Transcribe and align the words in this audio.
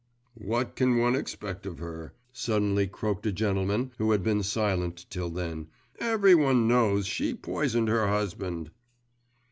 'What 0.33 0.75
can 0.75 0.97
one 0.97 1.13
expect 1.15 1.67
of 1.67 1.77
her?' 1.77 2.13
suddenly 2.33 2.87
croaked 2.87 3.27
a 3.27 3.31
gentleman 3.31 3.91
who 3.99 4.13
had 4.13 4.23
been 4.23 4.41
silent 4.41 5.05
till 5.11 5.29
then, 5.29 5.67
'every 5.99 6.33
one 6.33 6.67
knows 6.67 7.05
she 7.05 7.35
poisoned 7.35 7.87
her 7.87 8.07
husband! 8.07 8.71